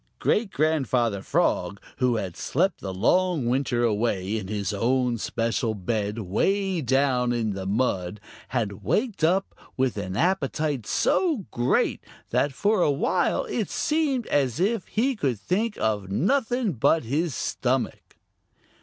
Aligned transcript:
Great 0.17 0.49
Grandfather 0.49 1.21
Frog, 1.21 1.79
who 1.97 2.15
had 2.15 2.35
slept 2.35 2.81
the 2.81 2.91
long 2.91 3.45
winter 3.45 3.83
away 3.83 4.35
in 4.39 4.47
his 4.47 4.73
own 4.73 5.15
special 5.19 5.75
bed 5.75 6.17
way 6.17 6.81
down 6.81 7.31
in 7.31 7.51
the 7.53 7.67
mud, 7.67 8.19
had 8.47 8.83
waked 8.83 9.23
up 9.23 9.53
with 9.77 9.97
an 9.97 10.17
appetite 10.17 10.87
so 10.87 11.45
great 11.51 12.03
that 12.31 12.51
for 12.51 12.81
a 12.81 12.89
while 12.89 13.45
it 13.45 13.69
seemed 13.69 14.25
as 14.29 14.59
if 14.59 14.87
he 14.87 15.15
could 15.15 15.39
think 15.39 15.77
of 15.77 16.09
nothing 16.09 16.71
but 16.73 17.03
his 17.03 17.35
stomach. 17.35 18.17